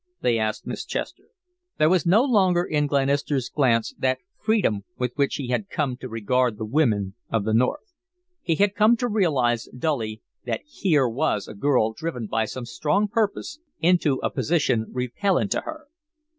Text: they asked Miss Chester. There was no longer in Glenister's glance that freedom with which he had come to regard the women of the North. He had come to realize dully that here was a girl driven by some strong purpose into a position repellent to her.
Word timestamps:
they 0.21 0.39
asked 0.39 0.65
Miss 0.65 0.83
Chester. 0.83 1.25
There 1.77 1.87
was 1.87 2.07
no 2.07 2.23
longer 2.23 2.63
in 2.63 2.87
Glenister's 2.87 3.49
glance 3.51 3.93
that 3.99 4.17
freedom 4.43 4.81
with 4.97 5.11
which 5.13 5.35
he 5.35 5.49
had 5.49 5.69
come 5.69 5.95
to 5.97 6.09
regard 6.09 6.57
the 6.57 6.65
women 6.65 7.13
of 7.31 7.43
the 7.45 7.53
North. 7.53 7.93
He 8.41 8.55
had 8.55 8.73
come 8.73 8.97
to 8.97 9.07
realize 9.07 9.65
dully 9.77 10.23
that 10.43 10.61
here 10.65 11.07
was 11.07 11.47
a 11.47 11.53
girl 11.53 11.93
driven 11.93 12.25
by 12.25 12.45
some 12.45 12.65
strong 12.65 13.09
purpose 13.09 13.59
into 13.79 14.15
a 14.23 14.31
position 14.31 14.87
repellent 14.89 15.51
to 15.51 15.61
her. 15.61 15.85